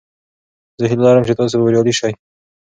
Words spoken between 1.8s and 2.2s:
شئ.